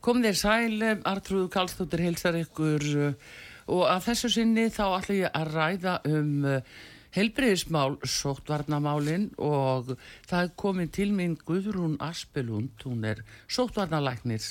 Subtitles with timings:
[0.00, 3.34] Kom þér sæl, Artrúðu Kallstóttir heilsar ykkur uh,
[3.68, 6.78] og að þessu sinni þá ætla ég að ræða um uh,
[7.12, 9.92] helbreyðismál, sóttvarnamálin og
[10.30, 14.48] það er komin til mín Guðrún Aspelund, hún er sóttvarnalæknis,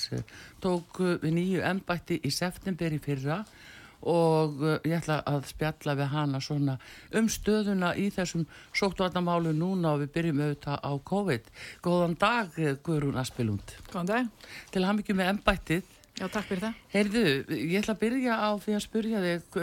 [0.62, 6.10] tók við nýju ennbætti í september í fyrra og uh, ég ætla að spjalla við
[6.14, 6.76] hana svona
[7.18, 11.50] um stöðuna í þessum sóttvarnamálu núna og við byrjum auðvitað á COVID.
[11.84, 13.74] Góðan dag Guðrún Aspelund.
[13.90, 14.30] Góðan dag.
[14.72, 15.96] Til hafa mikið með ennbættið.
[16.20, 16.80] Já, takk fyrir það.
[16.92, 17.24] Heyrðu,
[17.56, 19.60] ég ætla að byrja á því að spurja þig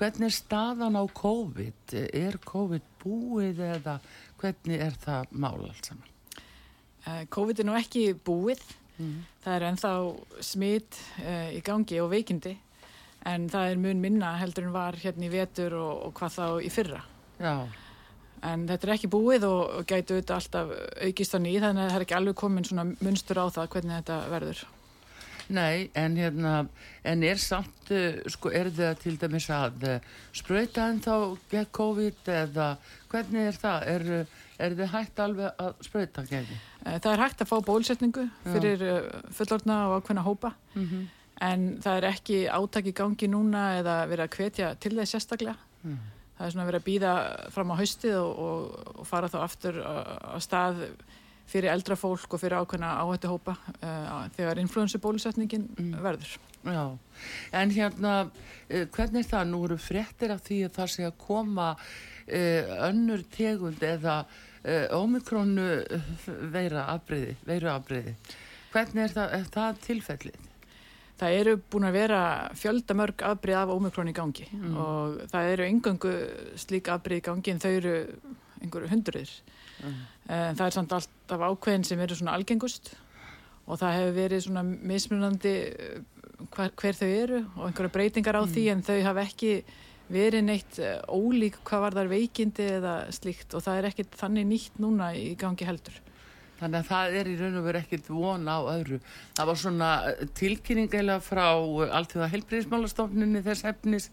[0.00, 1.96] hvernig er staðan á COVID?
[2.10, 4.00] Er COVID búið eða
[4.40, 6.08] hvernig er það mál allt saman?
[7.30, 8.64] COVID er nú ekki búið.
[9.00, 9.20] Mm.
[9.44, 9.92] Það er ennþá
[10.44, 12.52] smitt uh, í gangi og veikindi
[13.28, 16.44] en það er mun minna heldur en var hérna í vetur og, og hvað þá
[16.64, 17.04] í fyrra.
[17.40, 17.54] Já.
[18.46, 21.90] En þetta er ekki búið og, og gætu auðvitað alltaf aukist á ný þannig að
[21.90, 24.62] það er ekki alveg komin svona munstur á það hvernig þetta verður.
[25.50, 26.52] Nei, en hérna,
[27.10, 31.14] en er samt, uh, sko, er það til dæmis að uh, spröyta en þá
[31.50, 32.68] gegn COVID eða
[33.10, 33.88] hvernig er það?
[33.90, 36.52] Er, er þið hægt alveg að spröyta gegn?
[36.86, 39.00] Það er hægt að fá bólusetningu fyrir uh,
[39.34, 40.54] fullorna og ákveðna hópa.
[40.76, 41.08] Mm -hmm
[41.40, 45.56] en það er ekki átak í gangi núna eða verið að hvetja til þess sérstaklega.
[45.82, 46.00] Mm.
[46.36, 47.14] Það er svona verið að býða
[47.52, 50.84] fram á haustið og, og, og fara þá aftur á stað
[51.50, 55.96] fyrir eldra fólk og fyrir ákveðna áhættu hópa uh, þegar influensubólusetningin mm.
[56.04, 56.36] verður.
[56.60, 56.84] Já,
[57.56, 59.50] en hérna, uh, hvernig er það?
[59.50, 64.22] Nú eru fréttir af því að það sé að koma uh, önnur tegund eða
[64.92, 65.62] ómikronu
[66.52, 68.12] veira afbreyði, veiru afbreyði.
[68.74, 70.49] Hvernig er það, er það tilfellið?
[71.20, 72.20] Það eru búin að vera
[72.58, 74.78] fjöldamörg afbrið af ómikrón í gangi mm.
[74.80, 76.14] og það eru engöngu
[76.60, 77.94] slík afbrið í gangi en þau eru
[78.60, 79.36] einhverju hundruðir.
[79.80, 80.00] Mm.
[80.30, 82.92] Það er samt alltaf ákveðin sem eru svona algengust
[83.66, 86.00] og það hefur verið svona mismunandi eh,
[86.54, 88.52] hver, hver þau eru og einhverju breytingar á mm.
[88.54, 89.54] því en þau hafa ekki
[90.10, 94.48] verið neitt eh, ólík hvað var þar veikindi eða slíkt og það er ekkit þannig
[94.50, 96.00] nýtt núna í gangi heldur.
[96.60, 98.98] Þannig að það er í raun og veru ekkit von á öðru.
[99.38, 104.10] Það var svona eh, tilkynning eða frá eh, alltíða helbriðismálastofnunni þess efnis.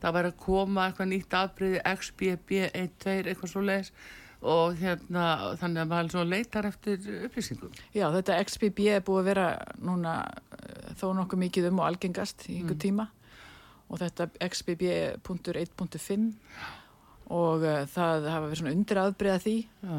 [0.00, 3.92] Það var að koma eitthvað nýtt afbreyði XBB12 eitthvað svo leiðis
[4.40, 5.24] og hérna
[5.60, 7.74] þannig að maður leitar eftir upplýsingum.
[7.92, 9.46] Já þetta XBB er búið að vera
[9.84, 10.16] núna
[10.56, 12.84] eh, þó nokkuð mikið um og algengast í einhver mm.
[12.86, 13.10] tíma
[13.90, 16.26] og þetta XBB.1.5
[17.30, 19.54] og uh, það hafa verið svona undir aðbreyða því.
[19.82, 19.94] Já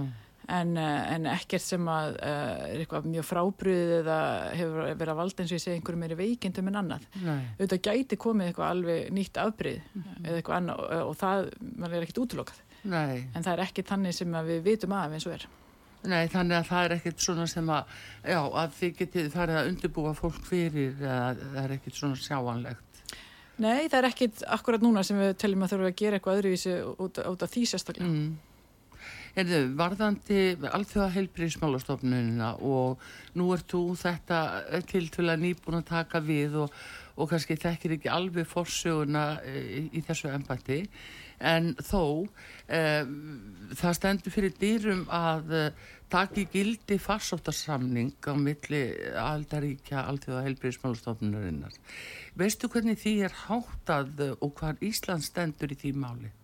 [0.51, 4.17] en, eh, en ekkert sem að uh, er eitthvað mjög frábriðið eða
[4.57, 7.07] hefur verið að valda eins og ég segi einhverjum meiri veikindum en annað.
[7.21, 10.27] Auðvitað gæti komið eitthvað alveg nýtt afbrið mm -hmm.
[10.27, 11.49] eða eitthvað annað og, og það
[11.87, 12.61] er ekkert útlokað.
[12.83, 13.27] Nei.
[13.35, 15.47] En það er ekki þannig sem við vitum af eins og er.
[16.01, 19.67] Nei, þannig að það er ekkert svona sem að, já, að þið getið farið að
[19.69, 23.01] undirbúa fólk fyrir að það er ekkert svona sjáanlegt.
[23.61, 26.73] Nei, það er ekkert akkurat núna sem við teljum að þurfum að gera eitthvað öðruvísi
[27.05, 28.09] út, út af því sérstaklega.
[28.09, 28.31] Mm.
[29.31, 32.99] Erðu, varðandi alþjóða heilbríðismálastofnunina og
[33.39, 34.41] nú ert þú þetta
[34.89, 36.73] til til að nýbúin að taka við og,
[37.15, 40.81] og kannski þekkir ekki alveg forsöguna í, e, í þessu ennbætti
[41.41, 42.27] en þó
[42.67, 43.07] eh,
[43.77, 48.83] það stendur fyrir dýrum að eh, taki gildi farsóttarsamning á milli
[49.15, 51.79] aldaríkja alþjóða heilbríðismálastofnunarinnar.
[52.35, 56.35] Veistu hvernig því er háttað og hvað Ísland stendur í því máli?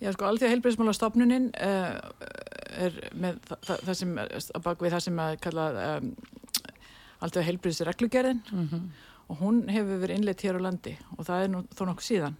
[0.00, 1.96] Já, sko, alþjóða heilbreyðsmálastofnunin uh,
[2.80, 4.12] er með það, það sem,
[4.64, 6.06] bakvið það sem að kalla um,
[7.20, 8.86] alþjóða heilbreyðsreglugerðin mm -hmm.
[9.28, 12.38] og hún hefur verið innleitt hér á landi og það er nú þó nokkuð síðan.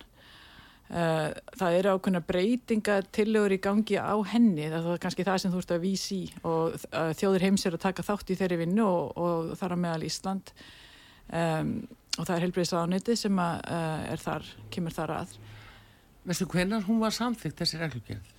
[0.91, 1.29] Uh,
[1.61, 5.61] það eru ákveðna breytinga tillegur í gangi á henni, það er kannski það sem þú
[5.61, 9.12] ert að vísi og uh, þjóðir heims er að taka þátt í þeirri vinnu og,
[9.21, 10.51] og þar á meðal Ísland
[11.29, 11.87] um,
[12.19, 13.61] og það er heilbreyðsraðaniti sem að,
[14.11, 15.39] er þar, kemur þar að.
[16.29, 18.35] Veistu hvernig hún var samþygt þessi reglugjörð?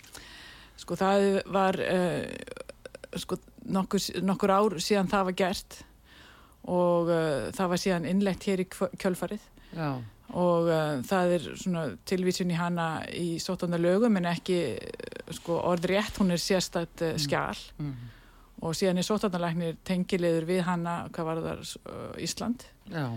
[0.81, 3.37] Sko það var uh, sko,
[3.73, 5.79] nokkur, nokkur ár síðan það var gert
[6.71, 9.43] og uh, það var síðan innlegt hér í kjölfarið
[9.77, 9.89] Já.
[10.37, 12.87] og uh, það er svona tilvísin í hana
[13.17, 14.59] í sótanda lögum en ekki
[15.37, 17.93] sko, orðrétt, hún er sérstætt skjál Mm.
[18.61, 21.61] og síðan er sótandalæknir tengilegur við hana, hvað var það,
[22.21, 23.07] Ísland Já,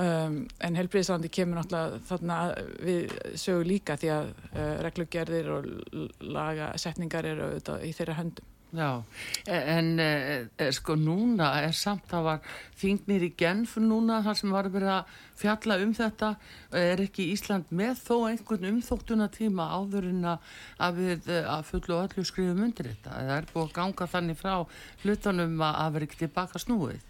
[0.00, 2.38] um, en helbriðislandi kemur náttúrulega þarna
[2.82, 5.70] við sögu líka því að uh, reglugerðir og
[6.34, 8.50] lagasetningar eru auðvitað í þeirra höndum.
[8.74, 9.04] já.
[9.46, 12.40] E- En e, e, sko núna er samt að var
[12.80, 16.34] þingnir í Genf núna þar sem var verið að fjalla um þetta.
[16.74, 20.38] Er ekki Ísland með þó einhvern umþóttuna tíma áður en að
[20.82, 23.22] að við e, að fullu öllu skrifum undir þetta?
[23.22, 24.54] Eða er búið að ganga þannig frá
[25.04, 27.02] hlutunum að að ekki tilbaka snúið?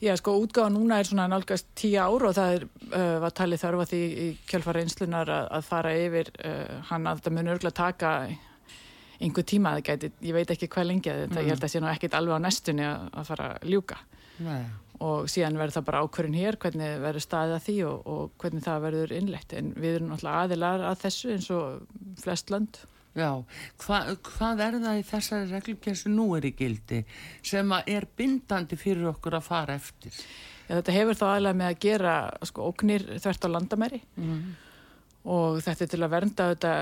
[0.00, 3.60] Já, sko, útgáfa núna er svona nálgast tíu ár og það er, uh, var talið
[3.60, 7.76] þörfa því í kjálfara einslunar að, að fara yfir uh, hann að þetta mun örgulega
[7.82, 8.12] taka
[9.20, 11.82] einhver tíma að gæti, ég veit ekki hvað lengi að þetta, ég held að sé
[11.84, 13.98] nú ekkit alveg á nestunni að, að fara að ljúka.
[14.40, 14.62] Nei.
[15.04, 18.64] og síðan verður það bara ákvörðin hér hvernig verður staðið að því og, og hvernig
[18.64, 22.80] það verður innlegt en við erum náttúrulega aðilar að þessu eins og flest lönd
[23.18, 23.30] Já,
[23.82, 27.00] Hva, hvað er það í þessari reglugjörn sem nú er í gildi
[27.42, 30.14] sem er bindandi fyrir okkur að fara eftir?
[30.68, 32.12] Já, þetta hefur þá aðlega með að gera
[32.46, 34.52] sko, óknir þvert á landamæri Mm.
[35.26, 36.74] og þetta er til að vernda þetta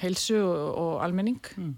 [0.00, 1.74] heilsu og, og almenning Mm.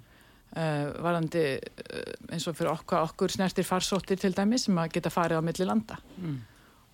[0.56, 5.11] uh, varandi uh, eins og fyrir okkur, okkur snertir farsóttir til dæmis sem að geta
[5.11, 6.38] farið á milli landa Mm.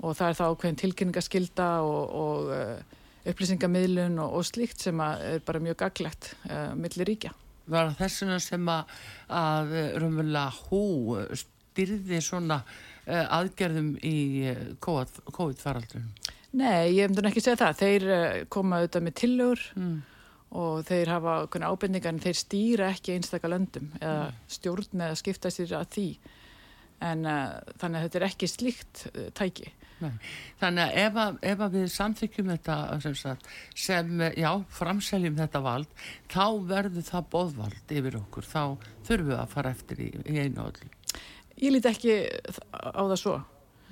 [0.02, 5.42] og það er þá ákveðin tilkynningaskilda og, og uh, upplýsingamiðlun og, og slíkt sem er
[5.46, 7.32] bara mjög gaglegt uh, milli ríkja.
[7.70, 8.94] Var það þessuna sem að,
[9.38, 10.82] að raunverulega hú
[11.38, 14.16] styrði svona uh, aðgerðum í
[14.50, 16.08] eh, COVID-faraldunum?
[16.52, 17.78] Nei, ég hefði ekki segja það.
[17.80, 18.08] Þeir
[18.52, 20.00] koma auðvitað með tillögur Mm.
[20.52, 25.72] og þeir hafa ábyrningar en þeir stýra ekki einstaka löndum eða stjórn eða skipta sér
[25.78, 26.08] að því
[27.08, 29.06] en uh, þannig að þetta er ekki slíkt
[29.38, 29.72] tæki.
[30.02, 30.10] Nei.
[30.60, 33.48] Þannig að ef, að ef að við samþykjum þetta sem, sagt,
[33.86, 34.50] sem, já,
[34.80, 36.02] framseljum þetta vald,
[36.32, 38.62] þá verður það boðvald yfir okkur, þá
[39.06, 40.92] þurfum við að fara eftir í, í einu og öllu.
[41.62, 42.20] Ég lít ekki
[42.72, 43.40] á það svo.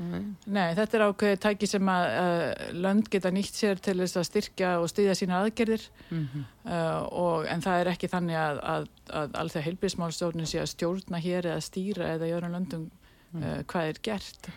[0.01, 0.23] Nei.
[0.49, 4.27] Nei, þetta er ákveðið tæki sem að uh, lönd geta nýtt sér til þess að
[4.31, 6.45] styrkja og styðja sína aðgerðir Mm -hmm.
[6.65, 8.87] uh, og, en það er ekki þannig að, að,
[9.21, 12.89] að alltaf heilbíðsmálstjórnin sé að stjórna hér eða stýra eða í öðrum löndum
[13.37, 14.51] uh, hvað er gert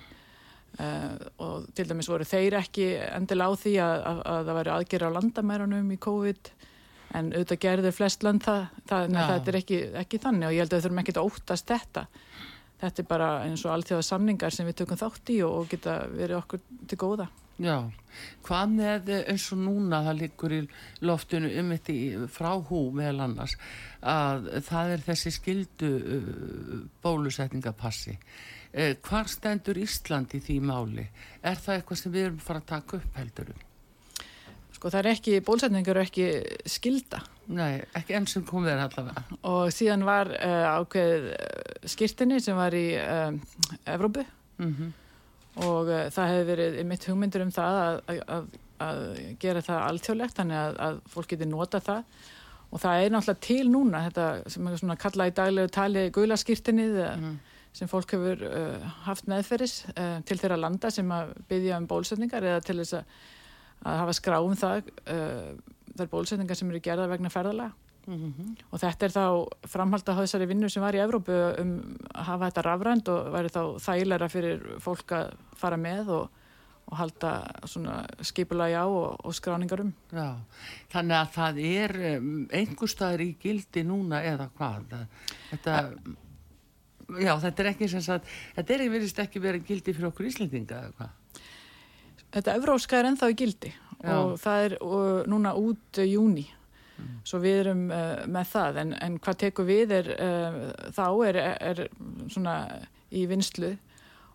[0.80, 1.16] uh,
[1.46, 5.10] og til dæmis voru þeir ekki endilega á því að, að, að það væri aðgerð
[5.10, 6.54] á landamærunum í COVID
[7.14, 9.22] en auðvitað gerðu flest lönd það, það, Já.
[9.22, 12.08] það er ekki, ekki þannig og ég held að við þurfum ekki að óttast þetta
[12.84, 16.02] þetta er bara eins og allþjóða samningar sem við tökum þátt í og, og geta
[16.12, 17.30] verið okkur til góða
[17.62, 17.86] Já,
[18.48, 20.62] hvað með eh, eins og núna það liggur í
[21.06, 23.54] loftinu um þetta frá hú meðal annars
[24.02, 28.18] að það er þessi skildu uh, bólusetningapassi.
[28.74, 31.06] Uh, hvar stendur Ísland í því máli?
[31.46, 33.62] Er það eitthvað sem við erum fara að taka upp heldurum?
[34.84, 36.26] sko það er ekki, bólsetningar eru ekki
[36.68, 37.22] skilda
[37.56, 39.24] Nei, ekki enn sem komið er allavega.
[39.48, 43.32] og síðan var uh, ákveð uh, skirtinni sem var í uh,
[43.94, 44.26] Evrópu
[44.58, 44.92] Mm
[45.54, 48.46] og uh, það hefði verið mitt hugmyndur um það að, að,
[48.82, 49.02] að,
[49.38, 52.24] gera það alþjóðlegt þannig að, að fólk geti nota það
[52.74, 56.98] og það er náttúrulega til núna þetta sem er svona kallað í daglegu tali gulaskirtinnið
[57.14, 57.36] Mm.
[57.74, 62.46] Sem fólk hefur uh, haft meðferðis uh, til þeirra landa sem að byggja um bólusetningar
[62.46, 63.16] eða til þess að,
[63.84, 65.50] að hafa skrá um það uh,
[65.94, 67.74] þar bólusetningar sem eru gerða vegna ferðalega
[68.06, 68.56] -hmm.
[68.72, 69.26] og þetta er þá
[69.70, 71.74] framhald að þessari vinnu sem var í Evrópu um
[72.14, 76.30] að hafa þetta rafrænt og væri þá þægilega fyrir fólk að fara með og,
[76.92, 77.32] og halda
[77.66, 79.94] svona skipulagi á og, og skráningar um.
[80.12, 80.36] Já,
[80.92, 84.98] þannig að það er um, einhver staðar í gildi núna eða hvað?
[85.52, 85.80] Þetta,
[87.22, 90.82] já, þetta er ekki sem sagt, þetta er virðist ekki verið gildi fyrir okkur Íslendinga
[90.82, 91.42] eða hvað?
[92.34, 93.72] Þetta evróska er ennþá í gildi
[94.04, 94.14] Já.
[94.18, 96.48] og það er uh, núna út uh, júni.
[97.28, 100.60] Svo við erum uh, með það en, en hvað tekur við er uh,
[100.96, 101.40] þá er,
[101.72, 101.82] er
[102.32, 102.56] svona
[103.14, 103.74] í vinslu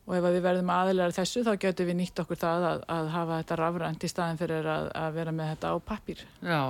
[0.08, 3.40] og ef við verðum aðilega þessu þá getum við nýtt okkur það að, að hafa
[3.42, 6.22] þetta rafrænt í staðin fyrir að, að vera með þetta á pappír.
[6.40, 6.62] Já,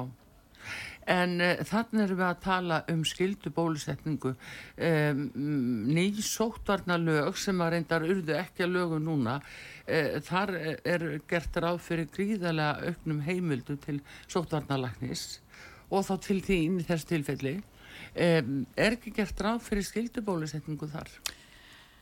[1.08, 4.34] en uh, þannig erum við að tala um skildu bólusetningu.
[4.76, 5.24] Um,
[5.88, 11.56] ný sóttvarna lög sem að reyndar urðu ekki að lögu núna, uh, þar er gert
[11.64, 13.98] ráð fyrir gríðarlega auknum heimildu til
[14.28, 15.40] sóttvarnalæknis
[15.88, 17.56] og þá til þín í þessu tilfelli.
[18.12, 21.10] Um, er ekki gert ráð fyrir skildu bólusetningu þar?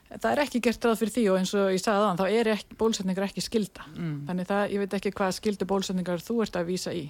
[0.07, 2.51] Það er ekki gert ráð fyrir því og eins og ég sagði aðan þá er
[2.53, 3.87] ekki, bólusetningar ekki skilda.
[3.97, 4.19] Mm.
[4.29, 7.09] Þannig það, ég veit ekki hvað skildu bólusetningar þú ert að vísa í.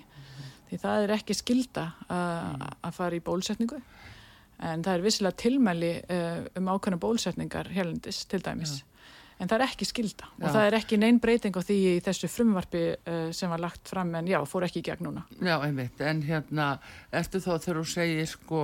[0.67, 3.79] Því það er ekki skilda að að fara í bólusetningu.
[4.67, 8.83] En það er vissilega tilmæli uh, um ákveðna bólusetningar hérlendis til dæmis.
[9.37, 10.37] en það er ekki skilda Já.
[10.39, 13.91] og það er ekki neinn breyting á því í þessu frumvarpi uh, sem var lagt
[13.93, 15.27] fram en já, fór ekki í gegn núna.
[15.45, 16.69] Já, einmitt, en hérna,
[17.13, 18.63] ertu þá þegar þú segir sko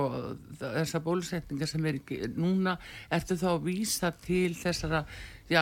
[0.61, 2.77] þessar bólusetningar sem er ekki núna,
[3.13, 5.03] ertu þá að vísa til þessara,
[5.51, 5.61] já,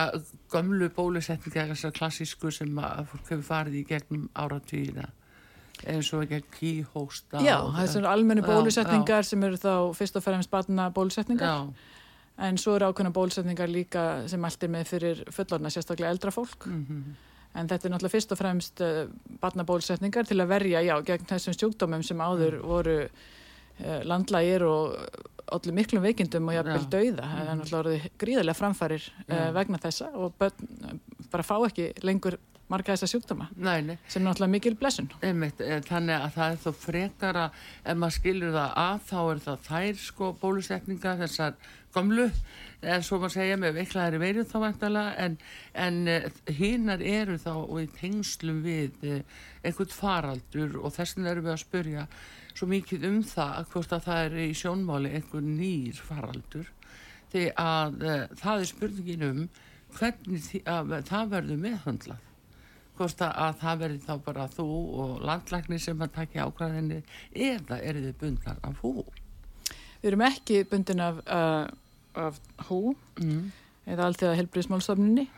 [0.52, 5.10] gömlu bólusetningar, þessar klassísku sem að fólk hefur farið í gegnum áratvíðina,
[5.86, 7.40] eins og ekki kýhósta.
[7.42, 11.72] Já, og- þessar almennu Já, bólusetningar sem eru þá fyrst og fremst batna bólusetningar Já,
[12.48, 16.66] en svo eru ákveðna bólusetningar líka sem allt er með fyrir fullorna, sérstaklega eldra fólk
[16.66, 17.14] mhm,
[17.54, 19.06] en þetta er náttúrulega fyrst og fremst uh,
[19.40, 22.66] batna bólusetningar til að verja, já, gegn þessum sjúkdómum sem áður Mm.
[22.66, 24.96] voru uh, landlægir og
[25.52, 26.88] allir miklum veikindum og jafnvel Já.
[26.88, 29.52] dauða það er náttúrulega orðið gríðarlega framfærir uh, Já.
[29.52, 31.00] vegna þessa og börn
[31.32, 32.38] bara fá ekki lengur
[32.72, 33.48] marga þessa sjúkdóma.
[33.56, 35.10] Nei, nei, sem er náttúrulega mikil blessun.
[35.24, 37.44] Einmitt, eh, þannig að það er þó frekara,
[37.84, 41.56] ef maður skilur það að þá er það þær sko bólusetningar, þessar
[41.92, 42.28] gamlu,
[42.82, 45.38] en svo maður segja með veiklaðari veirið þá vantalega, en,
[45.74, 45.98] en
[46.60, 51.56] hinnar eru þá og í tengslum við eh, einhvern faraldur og þess vegna erum við
[51.56, 52.06] að spurja
[52.52, 56.72] svo mikið um það að hvort að það er í sjónmáli einhver nýr faraldur,
[57.32, 58.02] því að
[58.40, 59.46] það er spurningin um
[59.96, 62.28] hvernig því, að, það verður meðhundlað
[62.98, 64.68] hvort að, að það verði þá bara þú
[65.02, 67.02] og landlæknir sem að takja ákvæðinni
[67.50, 68.94] eða eru þið bundar af hú
[70.02, 71.66] Við erum ekki bundin af, uh,
[72.18, 73.42] af hú mm.
[73.94, 75.28] eða alltaf helbriðismálstofnunni.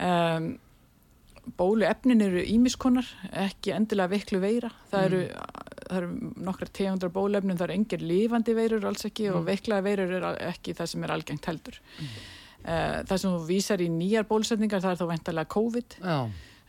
[0.00, 0.54] Um,
[1.58, 3.10] bóluefnin eru ímiskonar,
[3.44, 4.70] ekki endilega veiklu veira.
[4.88, 5.20] Það eru,
[5.82, 10.16] það eru nokkrar tegundar bóluefnin, það eru engir lifandi veirur alls ekki og veiklaða veirur
[10.16, 11.78] er ekki það sem er algengt heldur.
[12.64, 16.00] Uh, það sem þú vísar í nýjar bólusetningar, það er þá veintalega COVID.
[16.00, 16.18] Já,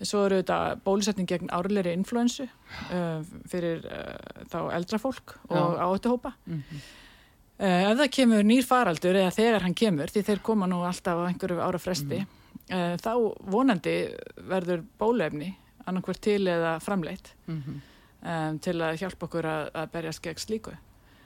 [0.02, 5.86] Svo eru þetta bólusetning gegn árleiri influensu uh, fyrir uh, þá eldra fólk og Já.
[5.88, 6.34] áhættuhópa.
[6.46, 6.86] Mhm.
[7.56, 11.22] Uh, ef það kemur nýr faraldur eða þegar hann kemur, því þeir koma nú alltaf
[11.24, 12.26] á einhverju ára fresti,
[12.76, 13.14] uh, þá
[13.48, 13.94] vonandi
[14.50, 15.54] verður bólefni
[15.88, 17.80] annarkvært til eða framleitt mhm,
[18.26, 20.76] um, til að hjálpa okkur að, að berjast gegn slíku.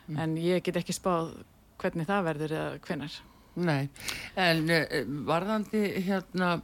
[0.09, 1.35] En ég get ekki spáð
[1.79, 3.17] hvernig það verður eða hvenar.
[3.59, 3.89] nei
[4.39, 4.83] en uh,
[5.27, 6.59] varðandi hérna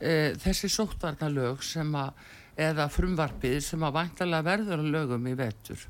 [0.00, 2.24] uh, þessi sóttvarnalög sem að
[2.66, 5.82] eða frumvarpið sem að væntalega verður að lögum í vetur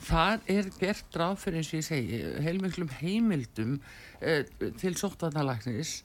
[0.00, 4.42] þar er gert ráð fyrir eins og ég segi heilmiklum heimildum uh,
[4.80, 6.00] til sóttvarnalæknis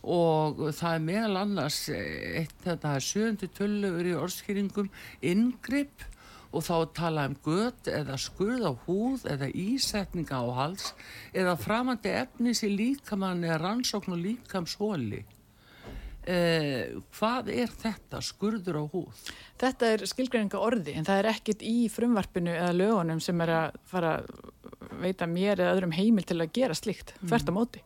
[0.00, 4.88] og það er meðal annars eh, eitt þetta sjöndi tölugur í orðskýringum
[5.20, 6.06] inngrip
[6.50, 10.94] og þá tala um gött eða skurð á húð eða ísetninga á hals
[11.36, 15.22] eða framandi efnis í líkamann eða rannsókn og líkamshóli.
[16.30, 19.20] Eh, hvað er þetta, skurður á húð?
[19.58, 23.78] Þetta er skilgreininga orði en það er ekkit í frumvarpinu eða lögunum sem er að
[23.90, 24.28] fara að
[25.00, 27.82] veita mér eða öðrum heimil til að gera slíkt, þvert á móti.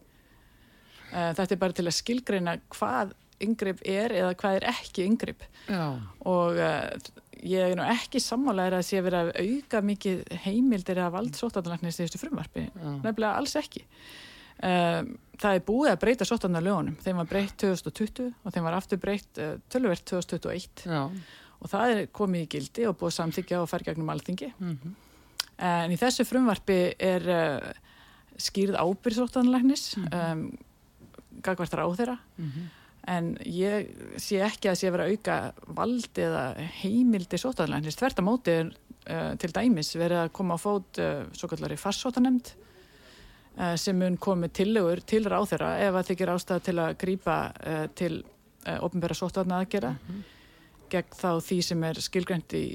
[1.15, 5.43] Uh, Þetta er bara til að skilgreina hvað yngripp er eða hvað er ekki yngripp
[5.69, 5.87] Já,
[6.31, 7.09] og uh,
[7.45, 11.99] ég er nú ekki sammálaður að sé verið að auka mikið heimildir eða vald sóttanlæknis
[12.01, 12.69] í þessu frumvarpi,
[13.05, 13.85] nefnilega alls ekki.
[14.63, 19.01] Um, það er búið að breyta sóttanarlögunum, þeim var breytt 2020 og þeim var aftur
[19.03, 21.01] breytt uh, tölvert 2021 já,
[21.59, 24.53] og það er komið í gildi og búið samþykja og fær gegnum alþingi.
[24.59, 24.95] mhm,
[25.65, 27.67] En í þessu frumvarpi er uh,
[28.43, 30.49] skýrð ábyrð sóttanlæknis um,
[31.45, 32.17] gagvart ráðherra.
[32.39, 32.65] Mhm,
[33.15, 36.45] en ég sé ekki að sé verið að auka vald eða
[36.81, 37.99] heimildi sóttanlæknis.
[38.01, 41.79] Þvert að móti er uh, til dæmis verið að koma á fót uh, svo kallari
[41.79, 42.55] farsóttanemnd
[43.79, 48.13] sem mun komið tillögur til ráðherra ef að þykir ástæða til að grípa uh, til
[48.67, 49.95] uh, ofnbæra sóttarna aðgera
[50.91, 52.67] gegn þá því sem er skilgrænt í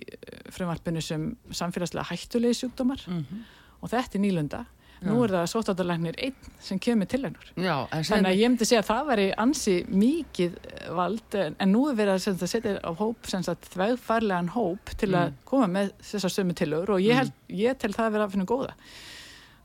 [0.55, 3.47] frumvarpinu sem samfélagslega hættulegi sjúkdómar mhm.
[3.79, 4.65] og þetta er nýlunda.
[4.99, 7.51] Nú er það sóttarlæknir einn sem kemur til hennur.
[7.55, 10.57] Þannig að ég myndi segja að það væri ansi mikið
[10.97, 13.69] vald en, en nú er verið að, sem sagt, að setja á hóp sem sagt
[13.77, 18.09] þvegfarlegan hóp til að koma með þessar sömu tilögur og ég, held, ég tel það
[18.09, 18.75] að vera að finna góða.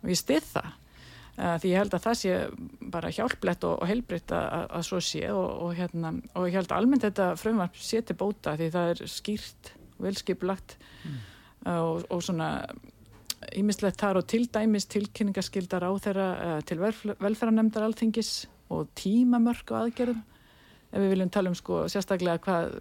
[0.04, 0.70] Og ég stið það
[1.34, 2.34] því ég held að það sé
[2.94, 6.70] bara hjálplegt og, og heilbritt að, að, svo sé og, og, hérna, og ég held
[6.70, 9.72] að almennt þetta frumvarp sé til bóta því það er skýrt,
[10.04, 10.76] velskipulagt
[11.66, 12.50] uh, og, og svona
[13.54, 18.32] ímislegt þar og til dæmis tilkynningaskildar á þeirra uh, til velferðarnemndar alþingis
[18.72, 20.22] og tímamörk á aðgerðum
[20.94, 22.74] ef við viljum tala um sko sérstaklega hvað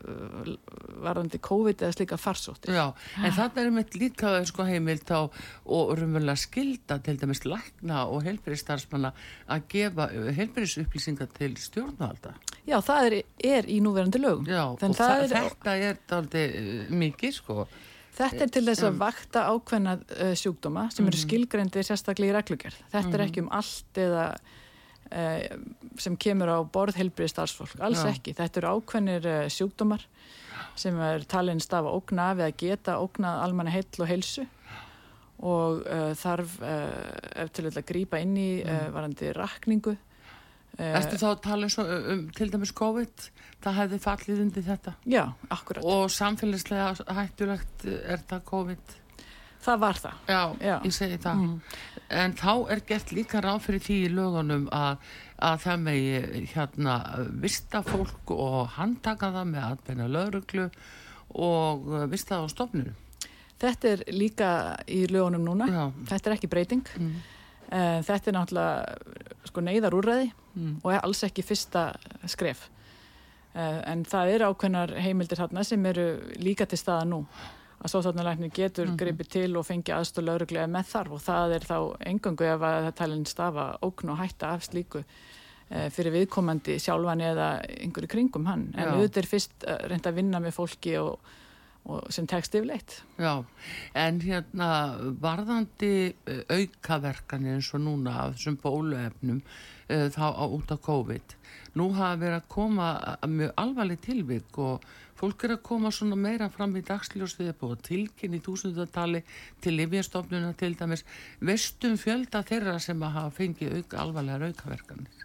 [1.03, 2.73] varðandi COVID eða slíka farsóttir.
[2.75, 2.85] já,
[3.19, 5.25] en þarna er mitt líka sko heimilt á
[5.65, 9.13] og rumvöldlega skilda til dæmis lækna og helbriðstarfsmanna
[9.49, 12.35] að gefa helbriðsupplýsingar til stjórnvalda.
[12.69, 14.45] Já, það er, er í núverandi lögum.
[14.47, 16.43] Já, Þann og það það er, þetta er daldi
[17.03, 17.67] mikið sko.
[18.13, 21.11] þetta er til þess að vakta ákveðna uh, sjúkdóma sem Mhm.
[21.11, 22.77] eru skilgreindir sérstaklega í reglugerð.
[22.93, 24.61] Þetta er ekki um allt eða eh,
[26.01, 28.09] sem kemur á borð heilbriði starfsfólk, alls Já.
[28.13, 28.33] ekki.
[28.37, 30.05] Þetta eru ákveðnir eh, sjúkdómar
[30.79, 34.45] sem er talin stafa ógna af eða geta ógnað almanna heill og heilsu
[35.43, 39.95] og uh, þarf uh, til að grípa inn í uh, varandi rakningu.
[40.73, 43.25] Ertu þá að tala og um til dæmis COVID,
[43.61, 45.85] það hefði fallið undir þetta Já, akkurat.
[45.85, 48.95] og samfélagslega hættulegt er það COVID.
[49.65, 50.17] Það var það.
[50.29, 50.75] Já, Já.
[50.85, 51.43] ég segi það.
[52.23, 54.97] En þá er gert líka ráð fyrir því í lögunum að,
[55.49, 56.97] að það megi hérna
[57.43, 60.67] vista fólk og handtaka það með atbeina lögreglu
[61.33, 62.93] og uh, vista það á stofninu.
[63.63, 64.49] Þetta er líka
[64.91, 65.69] í lögunum núna.
[65.71, 65.83] Já.
[66.11, 66.83] Þetta er ekki breyting.
[66.99, 67.13] Mm.
[67.73, 70.75] Uh, þetta er náttúrulega sko, neyðarúræði Mm.
[70.85, 71.95] og er alls ekki fyrsta
[72.29, 72.67] skref.
[73.55, 76.03] Uh, en það eru ákveðnar heimildir þarna sem eru
[76.37, 77.23] líka til staða nú.
[77.83, 81.65] Að sóþarnalæknir getur mm gripið til og fengi aðstóð lauruglega með þarf og það er
[81.67, 81.77] þá
[82.13, 87.23] engangu ef að það talin stafa ógn og hætta af slíku uh, fyrir viðkomandi sjálfan
[87.27, 88.69] eða einhverju kringum hann.
[88.77, 91.33] En auðvitað er fyrst uh, reynd að vinna með fólki og,
[91.91, 93.01] og sem tekst yfirleitt.
[93.19, 93.43] Já,
[94.05, 94.71] en hérna
[95.23, 99.43] varðandi uh, aukaverkanir eins og núna af þessum bóluefnum
[99.89, 101.39] uh, þá á út af COVID.
[101.79, 104.83] Nú hafa verið að koma að mjög alvarleg tilvik og
[105.17, 109.23] fólk er að koma svona meira fram í dagsljósið upp og tilkynni túsundatali
[109.63, 111.05] til Livjastofnuna til dæmis.
[111.41, 115.23] Vestum fjölda þeirra sem að hafa fengið auka, alvarlegar aukaverkanir?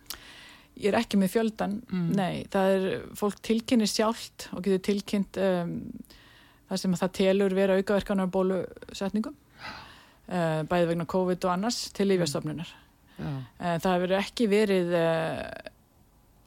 [0.79, 1.81] Ég er ekki með fjöldan,
[2.15, 2.85] nei, það er
[3.19, 5.73] fólk tilkynir sjálft og getur tilkynnt um,
[6.69, 9.35] það sem það telur vera aukaverkanar bólusetningum,
[10.31, 12.71] uh, bæði vegna COVID og annars til lífjastofnunar.
[12.71, 12.88] Já, Uh,
[13.19, 15.41] það hefur ekki verið uh,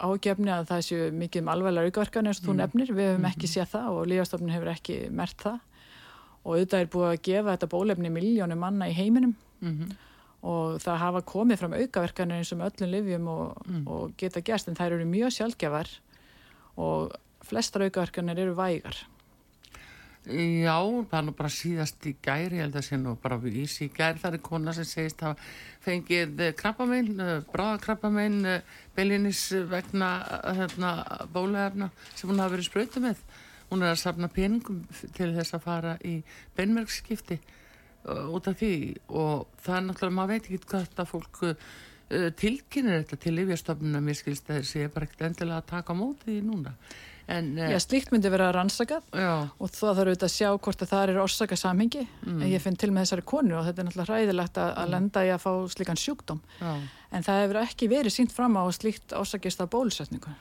[0.01, 3.49] ágefni að það séu mikið um alveglega aukaverkanar eins og þú nefnir, við höfum ekki
[3.51, 5.59] séð það og lífjastofnun hefur ekki mert það.
[6.41, 9.35] Og auðvitað er búið að gefa þetta bólefni miljónum manna í heiminum.
[9.61, 9.91] Mhm,
[10.41, 14.71] og það hafa komið fram aukaverkanir eins og með öllum livjum og, og geta gerst
[14.71, 15.91] en þær eru mjög sjálfgjafar
[16.81, 17.11] og
[17.45, 18.97] flestar aukaverkanir eru vægar.
[20.21, 20.77] Já,
[21.09, 23.87] það er nú bara síðast í gæri, ég held að sé nú bara við ísi
[23.87, 25.39] í gæri, það er kona sem segist að
[25.81, 27.15] fengið krabbamein,
[27.49, 28.37] bráðakrabbamein,
[28.93, 30.91] beilinnis vegna eh, hérna,
[31.33, 33.23] bólaefna sem hún hafa verið sprautu með.
[33.71, 34.83] Hún er að safna peningum
[35.17, 36.19] til þess að fara í
[36.53, 37.39] beinmerkskipti
[38.05, 38.75] út af því
[39.09, 41.41] og það er náttúrulega, maður veit ekki hvað þetta fólk
[42.37, 46.01] tilkynir þetta til livjastofnuna, mér skilst að þessi er bara ekkert endilega að taka á
[46.01, 46.75] móti því núna.
[47.31, 50.85] En, uh, Já, slíkt myndi vera rannsakað já, og það þarf auðvitað að sjá hvort
[50.85, 53.87] að það er orsaka samhengi en ég finn til með þessari konu og þetta er
[53.87, 56.71] náttúrulega hræðilegt að, að lenda í að fá slíkan sjúkdóm já.
[57.11, 60.33] en það hefur ekki verið sínt fram á slíkt orsakist af bólusetningu.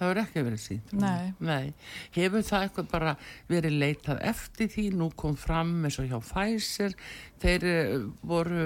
[0.00, 0.92] Það hefur ekki verið sínt.
[0.96, 1.32] Nei.
[1.44, 1.72] Nei.
[2.14, 3.10] Hefur það eitthvað bara
[3.50, 4.84] verið leitað eftir því?
[4.96, 6.94] Nú kom fram eins og hjá Pfizer.
[7.42, 8.62] Þeir uh, voru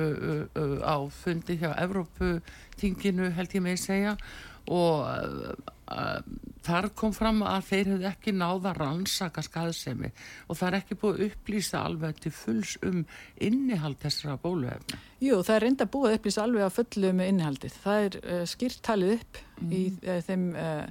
[0.46, 4.22] uh, á fundi hjá Evróputinginu held ég með segja og
[4.72, 5.54] uh,
[5.92, 6.20] uh,
[6.64, 10.08] þar kom fram að þeir hefði ekki náða rannsaka skaðsemi
[10.48, 13.02] og það er ekki búið að upplýsa alveg til fulls um
[13.44, 15.00] innihald þessara bóluefna.
[15.20, 17.76] Jú, það er reynda búið að upplýsa alveg að fullu með innihaldið.
[17.84, 20.86] Það er uh, skýrt talið upp í uh, þeim uh,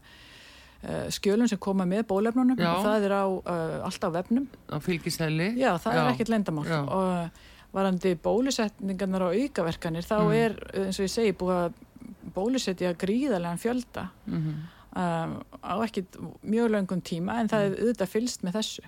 [1.16, 2.74] skjölum sem koma með bólefnunum Já.
[2.76, 3.24] og það er á,
[3.88, 4.50] allt á vefnum.
[4.68, 5.54] Á fylgisæli?
[5.56, 6.80] Já, það er ekkert lendamál Já.
[6.84, 7.40] og
[7.74, 10.34] varandi bólusetningarnar og aukaverkanir þá Mm.
[10.36, 11.80] er, eins og ég segi, búið að
[12.36, 14.08] bólusetja gríðarlegan fjölda.
[14.30, 14.54] Mm
[14.96, 18.84] um, á ekkit mjög löngum tíma en það er auðvitað fylst með þessu.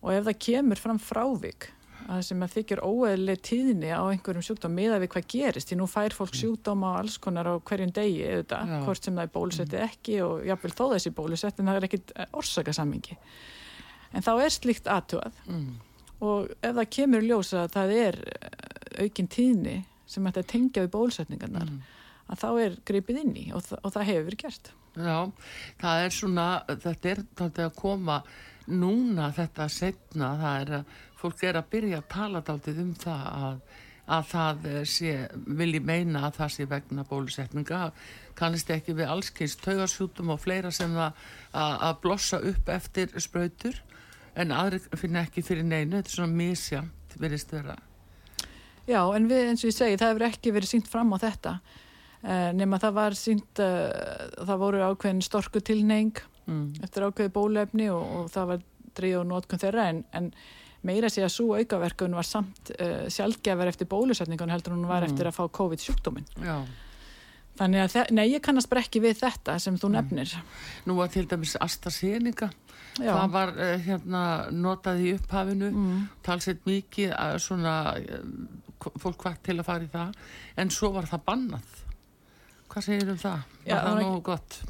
[0.00, 1.70] Og ef það kemur fram frávik
[2.10, 5.86] að sem að þykir óeðlega tíðni á einhverjum sjúkdóm miða við hvað gerist því nú
[5.88, 8.78] fær fólk sjúkdóm á alls konar á hverjum degi auðvitað, Já.
[8.86, 12.12] hvort sem það er bólusettið ekki og jáfnvel þó þessi bólusett en það er ekkit
[12.40, 13.16] orsakasammingi
[14.16, 15.70] en þá er slíkt aðtúað Mm.
[16.20, 19.76] og ef það kemur í ljós að það er eh, aukin tíðni
[20.10, 21.70] sem ætti að tengja við bólusetningarnar
[22.30, 24.72] að þá er gripið inn í og, þa og það hefur verið gert.
[24.90, 25.18] Já,
[25.80, 28.22] það er svona, þetta er þetta að koma
[28.70, 33.26] núna þetta setna, það er að fólk er að byrja að tala dálítið um það
[33.30, 33.58] að,
[34.16, 35.12] að það sé,
[35.60, 37.82] vilji meina að það sé vegna bólusetninga,
[38.38, 41.20] kannist ekki við allskins taugarsjútum og fleira sem það
[41.52, 43.76] að, að blossa upp eftir sprautur,
[44.38, 47.76] en aðri finna ekki fyrir neinu, þetta er svona misjamt, verðist vera.
[48.88, 51.58] Já, en við, eins og ég segi, það hefur ekki verið sínt fram á þetta
[52.22, 53.90] nema það var sínt uh,
[54.44, 56.18] það voru ákveðin storku tilneying
[56.50, 56.72] Mm.
[56.82, 58.62] eftir ákveði bólefni og, og það var
[58.98, 60.24] drið og notkun þeirra en, en
[60.82, 65.28] meira sé að svo aukaverkun var samt uh, sjálfgefar eftir bólusetningun heldur hún var eftir
[65.30, 66.56] að fá COVID-sjúkdómin Já.
[67.60, 70.32] þannig að, þe- nei, ég kannast bara ekki við þetta sem þú nefnir.
[70.88, 72.48] Nú var til dæmis AstraZeneca,
[72.98, 73.52] Já, það var
[73.86, 75.68] hérna notað í upphafinu.
[75.70, 78.26] Mm, talsett mikið að svona eh,
[78.98, 80.18] fólk hvart til að fara í það.
[80.64, 81.78] En svo var það bannað
[82.70, 83.40] Hvað segir um það?
[83.66, 84.60] Já, Var það nú gott?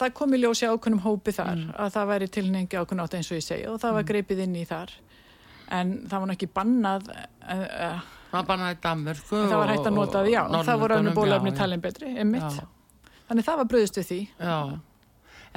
[0.00, 1.72] það kom í ljósi ákveðnum hópi þar Mm.
[1.76, 4.54] að það væri tilningi ákveðn átt eins og ég segja og það var greipið inn
[4.56, 4.90] í þar
[5.70, 8.00] en það var ekki bannað uh,
[8.32, 11.80] Það í Danmörku það var hægt að nota það, já, það voru önnur bólefni talin.
[11.84, 12.64] betri, einmitt Já.
[13.28, 14.78] þannig það var bröðust við því Já,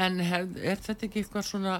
[0.03, 1.77] en hef, er þetta ekki eitthvað svona,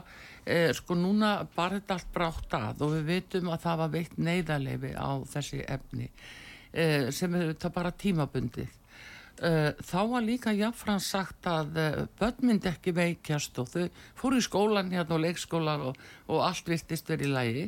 [0.47, 4.15] eh, sko núna bara þetta allt brátt að og við vitum að það var veitt
[4.17, 6.07] neyðarleifi á þessi efni
[6.71, 8.71] eh, sem er þetta bara tímabundið.
[9.43, 14.39] Eh, þá var líka jáfnfram sagt að eh, börn myndi ekki veikjast og þau fóru
[14.39, 15.97] í skólan hérna og leikskólan og,
[16.31, 17.65] og allt virtist verið í lægi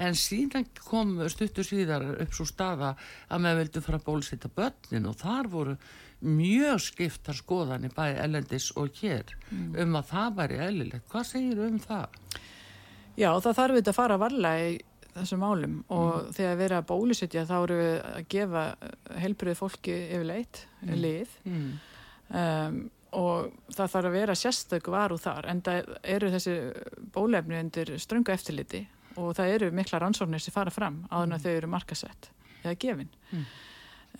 [0.00, 2.94] en síðan kom stuttur síðar upp svo staða
[3.28, 5.76] að maður vildi fara að bólusetja börnin og þar voru
[6.24, 11.08] mjög skiptar skoðanir bæði ellendis og hér um að það væri eðlilegt.
[11.12, 12.08] Hvað segir um það?
[13.18, 17.44] já, það þarf við að fara varlega þessum málum og þegar við erum að bólusetja
[17.48, 18.64] þá erum við að gefa
[19.24, 20.92] helbriði fólki yfirleitt mm.
[21.04, 21.70] lið Mm.
[22.42, 26.54] um, og það þarf að vera sérstök varu þar en það eru þessi
[27.12, 28.86] bólefni undir ströngu eftirliti
[29.20, 32.30] og það eru mikla rannsóknir sem fara fram áður en að þau eru markasett
[32.62, 33.44] eða gefin Mm.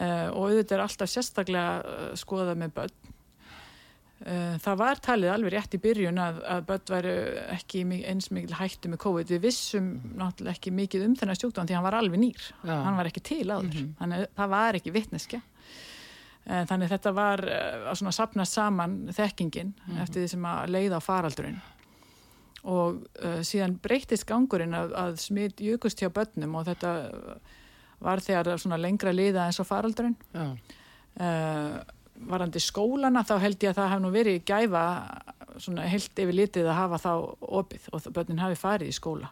[0.00, 3.11] uh, og auðvitað er alltaf sérstaklega uh, skoðað með börn
[4.62, 7.12] það var talið alveg rétt í byrjun að, að börn væru
[7.56, 9.30] ekki eins mikil hættu með COVID.
[9.34, 9.88] Við vissum
[10.20, 12.44] náttúrulega ekki mikið um þennan sjúkdóm því hann var alveg nýr.
[12.62, 12.74] Já.
[12.86, 13.70] hann var ekki til áður.
[13.72, 13.88] Mhm.
[13.98, 15.40] þannig að það var ekki vitneskja.
[16.42, 20.98] Eh, Þannig þetta var eh, að svona sapna saman þekkingin eftir því sem að leiða
[20.98, 21.60] á faraldurinn.
[22.62, 26.92] Og uh, síðan breytist gangurinn að, að smitt jökust hjá börnum og þetta
[28.02, 30.14] var þegar svona lengra liða eins og faraldurinn.
[30.34, 30.46] Já,
[31.12, 31.82] Uh,
[32.28, 34.82] varandi skólana þá held ég að það hef nú verið gæfa
[35.60, 37.12] svona heilt yfir litið að hafa þá
[37.60, 39.28] opið og það- börnin hafi farið í skóla.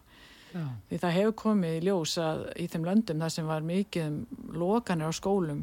[0.54, 4.06] já, Því það hefur komið í ljós að í þeim löndum þar sem var mikið
[4.06, 5.62] um lokanir á skólum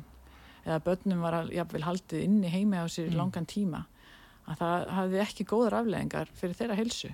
[0.66, 3.86] eða börnum var að, jafnvel haldið inni heimi á sér í langan tíma
[4.48, 7.10] að það hafði ekki góðar afleðingar fyrir þeirra helsu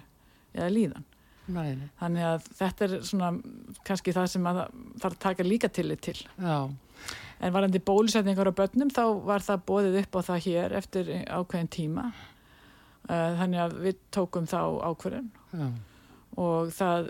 [0.53, 1.03] eða líðan.
[1.49, 3.29] næri, Þannig að þetta er svona
[3.83, 4.59] kannski það sem að
[5.01, 6.15] þarf að taka líka tillit til.
[6.39, 6.69] já,
[7.43, 11.73] En varandi bólusetningar á börnum þá var það bóðið upp á það hér eftir ákveðin
[11.73, 12.07] tíma.
[13.03, 15.65] Uh, Þannig að við tókum þá ákveðin já,
[16.39, 17.09] og það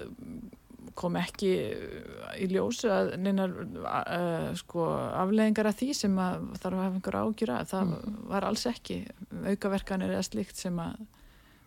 [0.98, 1.52] kom ekki
[2.42, 4.86] í ljós að neinar uh, sko,
[5.22, 7.94] afleðingar af því sem að þarf að hafa einhver ágjur að það
[8.30, 9.00] var alls ekki
[9.54, 11.02] aukaverkanir eða slíkt sem að,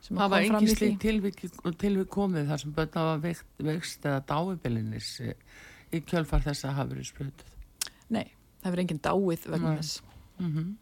[0.06, 0.90] sem að kom fram í því.
[1.82, 6.92] tilvik komið þar sem börn hafa veikst, veikst eða dáibilinis í kjölfar þess að hafa
[6.94, 7.54] verið spjötuð.
[8.14, 8.26] Nei,
[8.66, 10.02] það verið engin dáið vegna þess.
[10.40, 10.74] Mm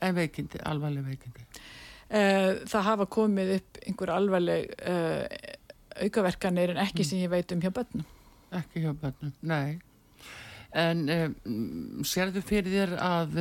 [0.00, 1.42] En veikindi, alvarleg veikindi.
[2.08, 5.26] Uh, það hafa komið upp einhver alvarleg uh,
[6.00, 8.06] aukaverkanir en ekki sem ég veit um hjá börnum.
[8.56, 9.76] Ekki hjá börnum, nei.
[10.72, 13.38] En um, sérðu fyrir þér að,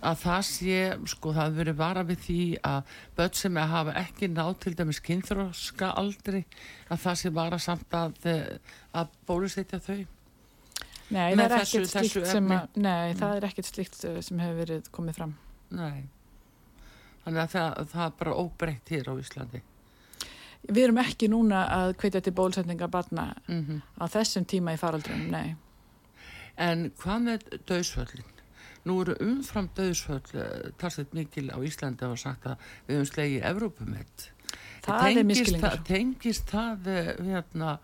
[0.00, 0.80] að það sé,
[1.12, 2.40] sko, það verið vara við því
[2.72, 6.44] að börn sem hafa ekki náð til dæmis kynþróska aldri,
[6.88, 8.32] að það sé vara samt að,
[8.96, 10.00] að bólusetja þau?
[11.12, 14.60] Nei, það er þessu- þessu sem að, nei, það er ekkert slíkt uh, sem hefur
[14.62, 15.34] verið komið fram.
[15.76, 16.02] Nei.
[17.24, 19.60] Þannig að það, það er bara óbreytt hér á Íslandi.
[20.62, 25.24] Við erum ekki núna að hvetja til bólusetninga barna Mm á þessum tíma í faraldrum,
[25.30, 25.56] nei.
[26.56, 28.28] En hvað með döðsföllin?
[28.84, 30.42] Nú eru umfram döðsföll
[30.78, 34.24] talsett mikil á Íslandi og sagt að við höfum slegið Evrópumett.
[34.82, 35.68] Það er miskilingur.
[35.68, 37.76] það, tengist það eh, hérna,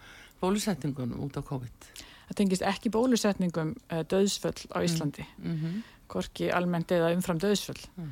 [0.42, 1.86] bólusetningunum út á COVID?
[2.28, 5.82] Það tengist ekki bólusetningum uh, döðsföll á Íslandi, Mm -hmm.
[6.08, 7.84] hvorki almennt eða umfram döðsföll.
[7.96, 8.10] Mm.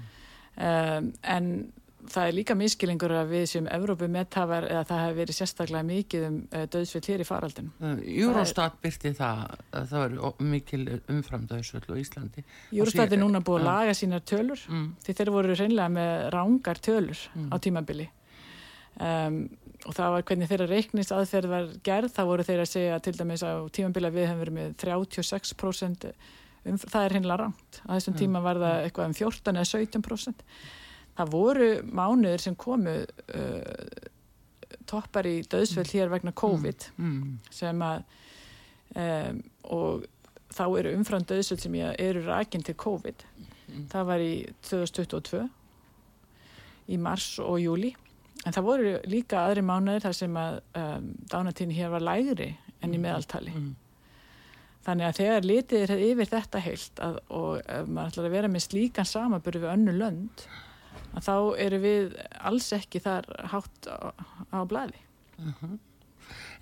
[0.57, 1.72] Um, en
[2.07, 6.26] það er líka miskilingur að við sem Evrópu meðtafar eða það hefur verið sérstaklega mikið
[6.29, 7.72] um uh, döðsföll hér í faraldun.
[8.07, 12.44] Eurostat byrti það að það eru mikil umfram döðsföll á Íslandi.
[12.72, 14.94] Júrstætt er núna búið að laga sínar tölur Mm.
[15.05, 17.48] því þeir voru reynlega með rángar tölur Mm.
[17.52, 18.09] á tímabili.
[19.00, 19.50] Um,
[19.87, 23.14] og það var hvernig þeirra reiknist aðferð var gerð, þá voru þeir að segja til
[23.20, 27.81] dæmis á tímabili að við hefum verið með 36% um, það er hinnlega rámt.
[27.87, 28.20] Á þessum Já.
[28.25, 30.44] tíma var það eitthvað um 14 eða 17%.
[31.16, 34.11] Það voru mánuður sem komu uh,
[34.90, 37.38] toppar í döðsveld hér vegna COVID Mm.
[37.51, 38.03] sem að
[38.96, 39.38] um,
[39.77, 40.05] og
[40.57, 43.25] þá eru umfram döðsveld sem ég eru rakin til COVID.
[43.66, 43.87] Mm.
[43.92, 44.35] Það var í
[44.68, 45.46] 2022
[46.94, 47.94] í mars og júli
[48.46, 52.52] en það voru líka aðri mánuðir þar sem að um, dánatíðin hér var lægri
[52.85, 53.52] enn í meðaltali.
[53.56, 53.72] Mm.
[54.87, 58.50] Þannig að þegar litið er yfir þetta heilt að, og ef maður ætlar að vera
[58.52, 60.44] með slíkan samaburði við önnu lönd
[61.26, 61.32] þá
[61.64, 62.14] eru við
[62.46, 64.14] alls ekki þar hátt á,
[64.54, 65.00] á blæði.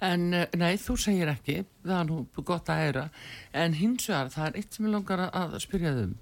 [0.05, 3.05] En eh, nei, þú segir ekki, það er nú gott að heyra,
[3.57, 6.17] en hins vegar, það er eitt sem ég langar að- að spyrja þau um.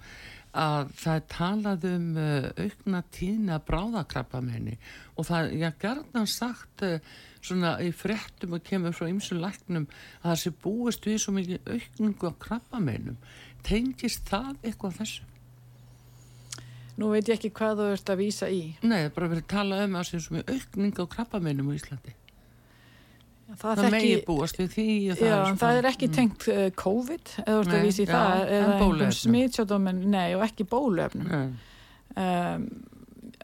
[0.53, 4.77] Að það er talað um uh, aukna tíðna bráðakrabbamenni
[5.17, 6.99] og það er ja, gerðan sagt uh,
[7.43, 9.89] svona í frettum og kemur frá ymsu læknum
[10.21, 13.21] að það sé búist við svo mikið aukningu á krabbamennum
[13.67, 15.29] tengist það eitthvað þessu?
[17.01, 18.65] Nú veit ég ekki hvað þú ert að vísa í.
[18.85, 21.79] Nei, bara verið að tala um að það sé svo mikið aukningu á krabbamennum í
[21.81, 22.13] Íslandi.
[23.59, 26.63] Það, Það megi búast við því og Já, er sko- það er ekki tengt uh,
[26.83, 31.29] COVID, eða þú ert að vísa í það, eða einhvern nei, og ekki bóluefnum.
[31.29, 31.69] Nei,
[32.13, 32.65] Um,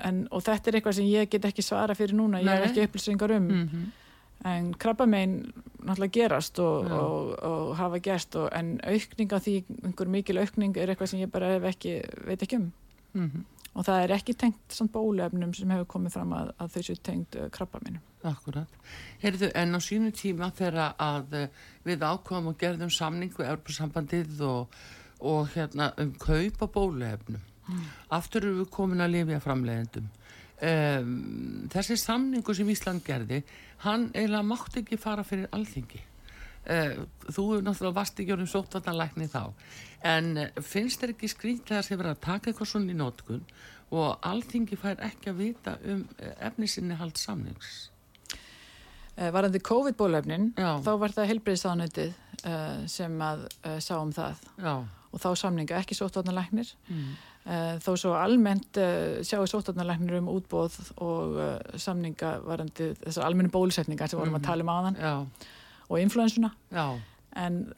[0.04, 2.66] en, og þetta er eitthvað sem ég get ekki svara fyrir núna, ég Nei.
[2.66, 3.46] ekki upplýsingar um.
[3.48, 3.86] mhm,
[4.46, 5.32] En krabbamein
[5.82, 9.54] náttúrulega gerast og, og, og hafa gerst, og, en aukning á því,
[9.88, 11.96] einhver mikil aukning er eitthvað sem ég bara ekki,
[12.28, 12.68] veit ekki um.
[13.14, 13.46] mhm.
[13.78, 17.00] Og það er ekki tengt samt bóluefnum sem hefur komið fram að, að þau séu
[17.08, 18.04] tengt uh, krabbameinum.
[18.26, 18.78] Akkurat.
[19.22, 21.50] Heyrðu, en á sínu tíma þegar að eh,
[21.86, 24.80] við ákváðum og gerðum samning við Europasambandið og,
[25.22, 27.44] og hérna um kaup á bóluefnum.
[28.16, 30.06] Aftur eru við komin að lifja framleiðendum.
[30.58, 31.10] Um,
[31.70, 33.44] þessi samningu sem Ísland gerði,
[33.84, 36.00] hann eiginlega mátti ekki fara fyrir alþingi.
[36.68, 39.52] Uh, þú náttúrulega vast ekki orðin sótvarnalækni þá.
[40.08, 43.46] En eh, finnst þér ekki skrýntlega að sé verið að taka eitthvað svona í nótkun
[43.94, 47.88] og alþingi fær ekki að vita um efnisinni hald samnings?
[49.18, 50.78] Varandi COVID-bólefnin, Já.
[50.84, 52.12] þá var það helbriðsánöndið
[52.46, 54.74] uh, sem að uh, sá um það Já.
[55.10, 56.70] og þá samninga, ekki sóttvarnalæknir.
[56.92, 57.08] Mm.
[57.48, 58.76] Uh, þó svo almennt
[59.26, 61.38] sjáu sóttvarnalæknir um útbóð og
[61.80, 64.42] samninga varandi þessar almennu bólusetningar sem vorum Mhm.
[64.42, 65.14] að tala um áðan Já,
[65.88, 66.52] og influensuna.
[66.72, 66.98] já,
[67.38, 67.72] En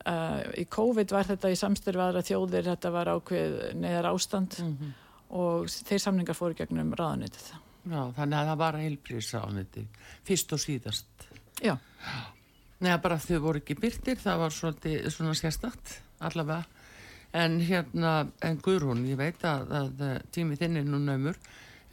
[0.57, 4.93] í COVID var þetta í samstyrfi aðra þjóðir, þetta var ákveð neðar ástand mhm.
[5.31, 7.51] og þeir samningar fóru gegnum ráðanitið.
[7.91, 9.85] já, þannig að það var heilbríðsániti,
[10.25, 11.27] fyrst og síðast.
[11.61, 11.77] Já,
[12.81, 16.65] Nei, bara þau voru ekki byrtir, það var svolítið svona sérstakt, allavega.
[17.37, 21.37] En hérna, en Guðrún, ég veit að, að eh, tími þinn er nú naumur,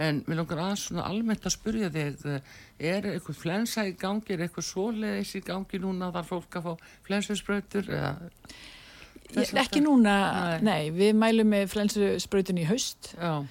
[0.02, 2.24] en mér langar aðeins svona almennt að spurja þig,
[2.80, 6.90] er eitthvað flensa í gangi, er eitthvað svoleiðis í gangi núna, þar fólk að fá
[7.10, 8.16] flensusbrautur, eða...
[9.36, 10.14] Ég, ekki núna,
[10.64, 10.64] Nei.
[10.64, 10.84] nei.
[10.96, 13.42] við mælum með flensusbrautin í haust Já,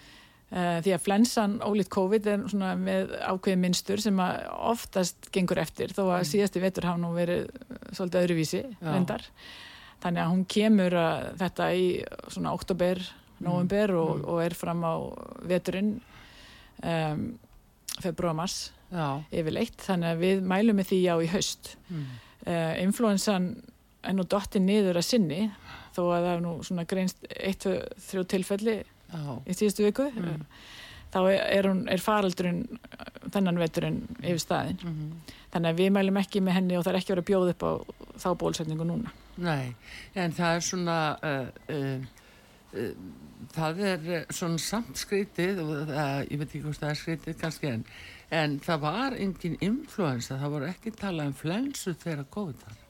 [0.51, 5.91] því að flensan ólít COVID er svona með ákveði minnstur sem að oftast gengur eftir
[5.97, 7.49] þó að síðasti vetur hafa nú verið
[7.97, 8.93] svolítið öðruvísi Já.
[8.93, 9.25] reyndar.
[10.05, 11.87] Þannig að hún kemur uh, þetta í
[12.31, 13.01] svona oktober,
[13.43, 14.25] november og, Mm.
[14.31, 14.95] og er fram á
[15.51, 15.91] veturinn
[16.85, 17.27] um,
[18.01, 18.73] februar, mars
[19.35, 19.81] yfirleitt.
[19.83, 21.73] Þannig að við mælum með því já í haust.
[21.91, 22.05] mm,
[22.47, 23.49] uh, influensan
[24.07, 25.41] er nú dotti niður að sinni
[25.97, 27.67] þó að það er nú svona greinst eitt,
[28.07, 28.77] þrjú tilfelli
[29.17, 30.47] já, í síðustu viku Mm.
[31.13, 32.65] þá er, er, hún, er faraldurinn
[33.33, 35.37] þennan veturinn yfir staðin mhm.
[35.55, 37.63] þannig að við mælum ekki með henni og það er ekki verið að bjóða upp
[37.63, 37.73] á
[38.25, 39.75] þá bólusetningu núna Nei,
[40.17, 42.05] en það er svona, uh, uh,
[42.73, 42.93] uh,
[43.53, 47.73] það er svona samt skrítið, og það, ég veit ekki hvort það er skrítið kannski
[47.75, 47.85] en,
[48.41, 52.86] en það var engin influensa, það voru ekki talað um flensu þegar COVID var.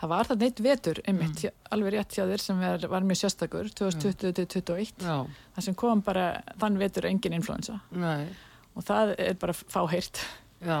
[0.00, 1.52] Það var það neitt vetur einmitt, Mm.
[1.76, 5.18] alveg rétt hjá þér sem er, var mjög sérstakur 2020-2021 Já,
[5.56, 6.26] það sem kom bara
[6.60, 7.80] þann vetur engin influensa.
[7.96, 8.26] Nei,
[8.76, 10.20] og það er bara fáheirt
[10.64, 10.78] já,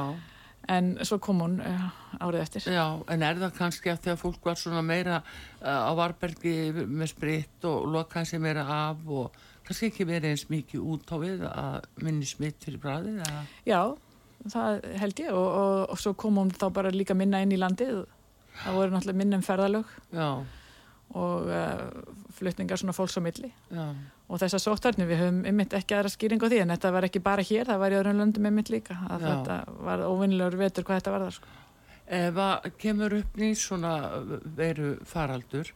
[0.68, 2.64] en svo kom hún uh, árið eftir.
[2.74, 7.12] Já, en er það kannski að þegar fólk var svona meira uh, á varbergi með
[7.12, 11.46] spritt og lokaði sig meira af og kannski ekki verið eins mikið út á við
[11.48, 13.22] að minni smitt fyrir bræðið?
[13.66, 13.80] Já,
[14.50, 17.58] það held ég og, og, og svo kom hún þá bara líka minna inn í
[17.62, 18.04] landið
[18.64, 20.28] það voru náttúrulega minna um ferðalög Já,
[21.16, 23.84] og uh, flutningar svona fólks á milli já,
[24.26, 27.22] og þessar sóttvarnir, við höfum ymmit ekki aðra skýring á því en þetta var ekki
[27.22, 29.28] bara hér, það var í öðrum löndum ymmit líka, að Já.
[29.28, 31.52] þetta var óvinnilegur vetur hvað þetta var það sko.
[32.16, 33.92] Ef að kemur upp nýtt svona
[34.58, 35.70] veru faraldur,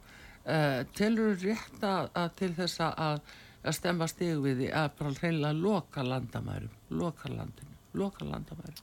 [0.47, 5.15] uh, telur rétt að, að til þess að, að stemma stig við því að bara
[5.21, 8.83] hreinlega loka landamærum, loka landinu, loka landamærum.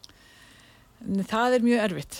[1.30, 2.16] Það er mjög erfitt.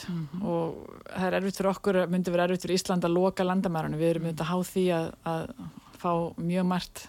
[0.46, 0.76] Og
[1.10, 4.28] það er erfitt fyrir okkur, myndi vera erfitt fyrir Ísland að loka landamærunum, við erum
[4.28, 5.48] myndið að há því að, að
[5.98, 7.04] fá mjög margt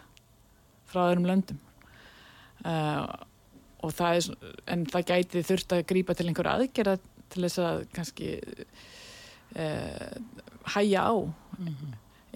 [0.89, 1.59] frá öðrum löndum.
[2.65, 3.05] Uh,
[3.85, 6.97] og það er, en það gæti þurft að grípa til einhverja aðgerða
[7.29, 8.31] til þess að kannski
[9.61, 10.17] uh,
[10.75, 11.15] hæja á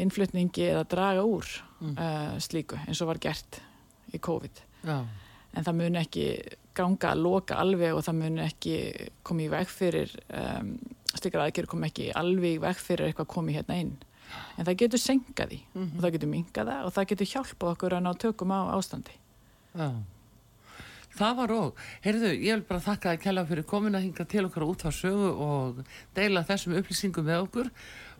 [0.02, 1.48] innflutningi eða draga úr
[1.82, 1.96] Mm.
[1.98, 3.56] uh, slíku eins og var gert
[4.14, 4.60] í COVID.
[4.86, 5.00] Já,
[5.54, 6.26] en það mun ekki
[6.74, 8.76] ganga að loka alveg og það mun ekki
[9.22, 10.70] koma í veg fyrir um,
[11.12, 13.92] slikar aðgerð kom ekki alveg í veg fyrir eitthvað komi hérna inn
[14.56, 15.90] en það getur senkað því Mhm.
[15.96, 19.12] og það getur minkað það og það getur hjálpað okkur að ná tökum á ástandi
[19.76, 19.90] já.
[21.12, 24.46] Það var og, heyrðu, ég vil bara þakka að kella fyrir komin að hinga til
[24.48, 25.82] okkar út á sögu og
[26.16, 27.68] deila þessum upplýsingum með okkur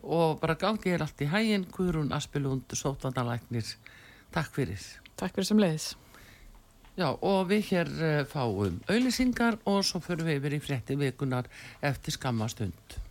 [0.03, 3.65] og bara gangi er allt í hæginn, Guðrún Aspilund, sótvandalæknir.
[4.35, 4.77] Takk fyrir.
[5.17, 5.87] Takk fyrir sem leiðis.
[6.93, 11.49] Já, og við hér uh, fáum auðlýsingar og svo förum við yfir í frétti vikunar
[11.81, 13.02] eftir skammastund.